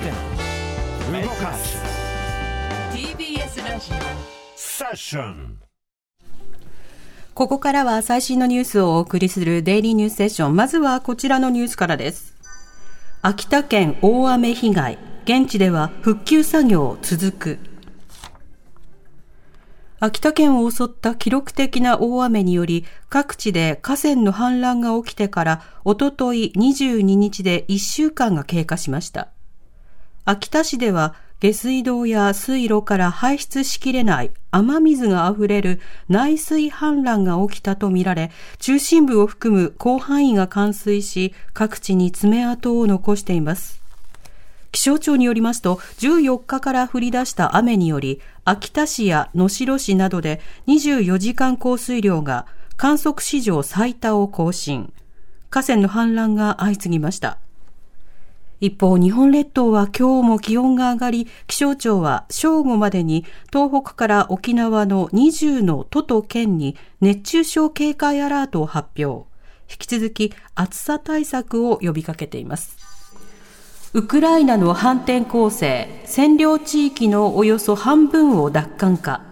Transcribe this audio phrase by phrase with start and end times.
[0.00, 1.78] て動かす
[2.92, 3.90] TBS ラジ
[4.56, 5.58] セッション
[7.36, 10.56] ここからは最新のニュースをお送りするデイリーニュースセッション。
[10.56, 12.34] まずはこちらのニュースからです。
[13.20, 14.98] 秋田県大雨被害。
[15.24, 17.58] 現地では復旧作業続く。
[20.00, 29.35] 秋田県を襲った記録的な大雨により、各地で河川の氾濫が起きてから、おととい22日で1週間が経過しました。
[30.28, 43.80] 秋田市では下水道や水路から排出しきれない雨水が溢れる内水氾濫が起きたとみられ、中心部を含む広範囲が冠水し、各地に爪痕を残しています。
[44.72, 54.92] 気象庁によりますと、14日から降り出した雨により、秋田市や能代市などで24時間降水量が観測史上最多を更新。
[55.50, 57.38] 河川の氾濫が相次ぎました。
[58.60, 69.26] 一方、日本列島は今日も気温が上がり、気象庁は正午までに東北から沖縄の20の都と県に熱中症警戒アラートを発表。
[69.68, 72.76] 引き続き暑さ対策を呼びかけています。
[73.92, 79.22] ウクライナの反転攻勢、占領地域のおよそ半分を奪還か。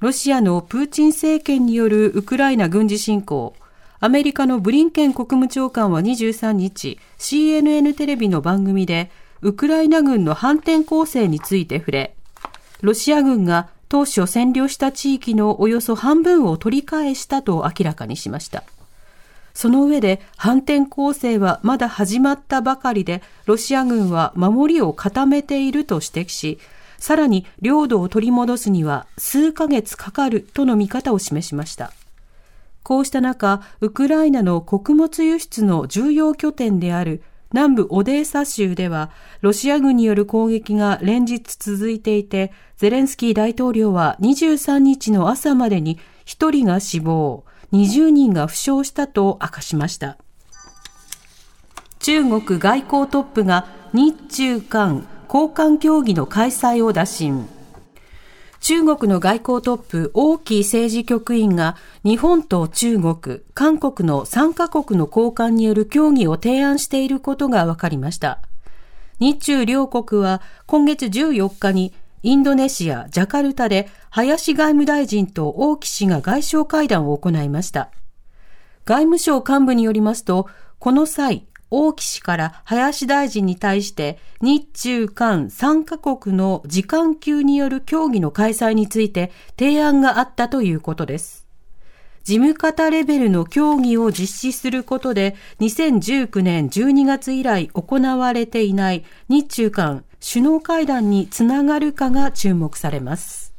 [0.00, 3.54] ロシアのプーチン政権によるウクライナ軍事侵攻、
[4.04, 12.16] アメリカのブリンケン国務長官は23日、CNN テレビの番組で、ウクライナ軍の反転攻勢について触れ、
[12.80, 18.64] ロシア軍が当初占領した地域のおよそ半分を取り返したと明らかにしました。
[19.54, 26.58] その上で反転攻勢はまだ始まったばかりで、ロシア軍は守りを固めていると指摘し、
[26.98, 31.92] さらに領土を取り戻すには数ヶ月かかるとの見方を示しました。
[32.82, 37.22] こうした中、ウクライナの穀物輸出の重要拠点である
[37.52, 39.10] 南部オデーサ州では、
[39.40, 50.18] ロシア軍による攻撃が連日続いていて、ゼレンスキー大統領は23日の朝までに1人が死亡、20人が負傷したと明かしました。
[52.00, 57.46] 中国外交トップが日中韓交換協議の開催を打診。
[58.62, 68.40] 中国の外交トップ、王毅政治局員が日本と中国、韓国の3カ国の高官による協議を提案していることが分かりました。
[69.18, 77.90] 日中両国は今月14日にインドネシア・ジャカルタで林外務大臣と王毅氏が外相会談を行いました。
[78.84, 91.46] 外務省幹部によりますと、この際、王毅氏から林大臣に対して日中韓3カ国の時間級による協議の開催について提案があったということです。
[92.24, 103.54] 事務方レベルの協議を実施することで2019年12月以来行われていない日中韓首脳会談につながるかが注目されます。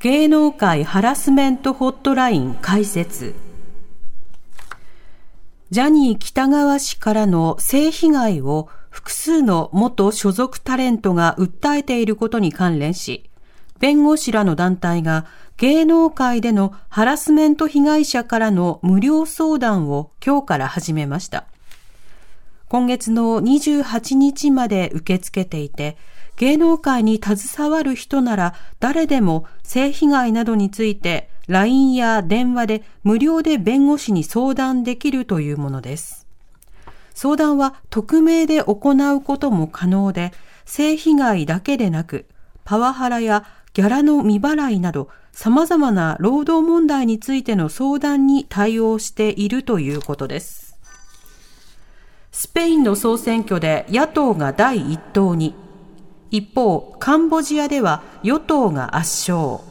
[0.00, 3.34] 芸能界ハラスメントホットライン開設。
[5.70, 13.30] ジャニー北川氏からの性被害を複数の元所属タレントが訴えていることに関連し、
[13.78, 15.26] 弁護士らの団体が
[15.58, 21.44] 芸能界でのハラスメント被害者からの無料相談を今日から始めました。
[22.68, 25.96] 今月の28日まで受け付けていて、
[26.36, 36.28] 芸能界に携わる人なら誰でも性被害などについて LINE や電話で無料で弁護士に相談できるというものです。
[37.12, 40.32] 相談は匿名で行うことも可能で、
[40.64, 42.26] 性被害だけでなく、
[42.64, 50.78] パワハラやギャラの未払いなど様々な労働問題についての相談に対応しているということです。
[52.30, 55.56] スペインの総選挙で野党が第一党に、
[56.30, 59.69] 一方、カンボジアでは与党が圧勝。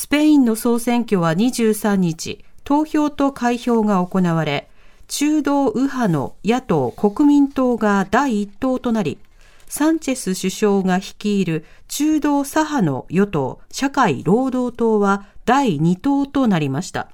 [0.00, 4.70] スペインの総選挙は23日、投票と開票が行われ、
[5.08, 9.18] 中道右派の野党国民党が第一党となり、
[9.68, 17.10] サンチェス首相が率いる中道左派の与党社会労働党は第二党となりました。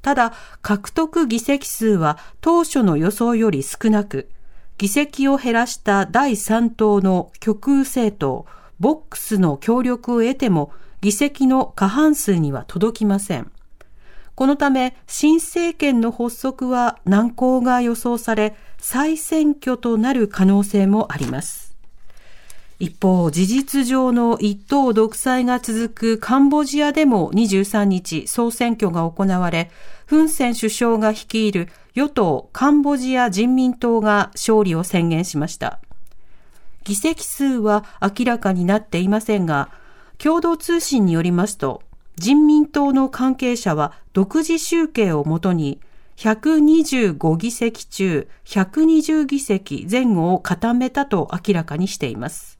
[0.00, 4.30] ただ、獲得議席数は当初の予想より少なく、
[4.78, 8.46] 議席を減らした第三党の極右政党、
[8.78, 13.50] ボックスの協力を得ても、議席の過半数には届きません。
[14.34, 21.76] このため、新政権の発足は難航が予想され、再選挙となる可能性もあります。
[22.78, 29.70] 一方、事実上の一党独裁が続くカンボジアでも23日総選挙が行われ、
[30.06, 35.80] フン・セン首相が率いる与党カンボジア人民党が勝利を宣言しました。
[36.84, 39.68] 議席数は明らかになっていませんが、
[40.22, 41.82] 共同通信によりますと、
[42.16, 45.80] 人民党の関係者は独自集計をもとに、
[46.18, 52.58] 125議席中120議席前後を固めたと明らかにしています。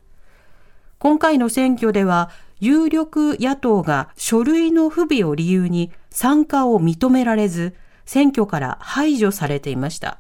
[0.99, 2.31] 今回の選挙では、
[2.61, 7.75] 有力野党が書類の不備を理由に参加を認められず、
[8.07, 10.19] 選挙から排除されていました。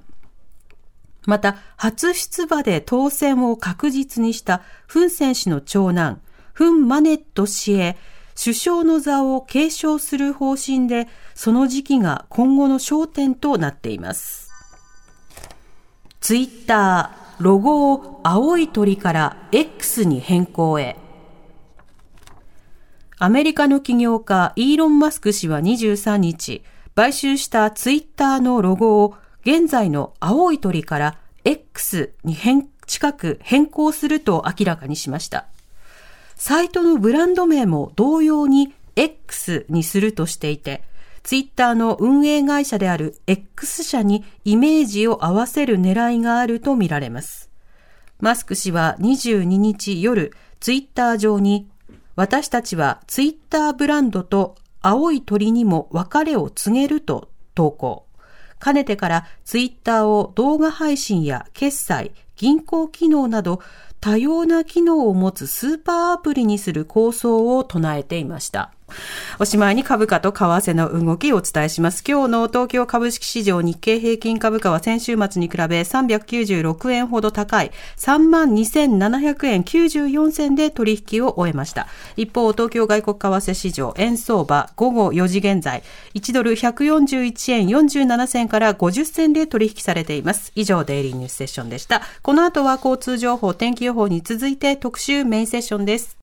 [1.27, 6.21] また、初出馬で当選を確実にしたフン・セン氏の長男、
[6.61, 7.97] フン・マネット氏へ
[8.39, 14.51] 首相の座を継承する方針で、その時期が今後の焦点となっています。
[16.21, 20.99] ツイッター、ロゴを青い鳥から X に変更へ。
[23.17, 26.63] アメリカの起業家イーロン・マスク氏は23日、
[26.95, 29.15] 買収したツイッターのロゴを
[29.47, 35.47] 現在の青い鳥から X に変近く変更すると明らかにしました。
[36.43, 40.83] サイトのブランド名も同様に X にするとしていて、
[41.23, 47.51] ツイッターの運営会社である X 社にイメージを合わせる狙いがあるとみられます。
[48.21, 51.69] マスク氏は22日夜、ツイッター上に、
[52.17, 58.07] 私たちはツイッターブランドと青い鳥にも別れを告げると投稿。
[58.59, 63.61] かねてからツイッターを動画配信や決済、銀行機能など
[64.00, 68.73] 多様な機能を持つスーパーアプリにする構想を唱えていました。
[69.39, 72.03] おしまいに株価と為替の動きをお伝えします。
[72.07, 81.87] 今日の東京株式市場日経平均株価は先週末に比べ396円ほど高い32,700円94銭で取引を終えました。
[82.17, 85.83] 一方、東京外国為替市場円相場午後4時現在
[86.15, 90.53] 1ドル141円47銭から50銭で取引されています。
[90.55, 92.03] 以上、デイリーニュースセッションでした。
[92.23, 96.17] この後は交通情報、天気予報に続いて特集メインセッションです。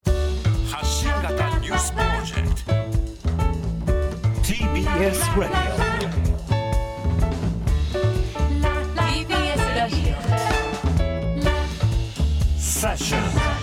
[4.98, 5.54] TBS Radio
[8.96, 10.18] TBS ラジオ
[12.58, 13.57] Session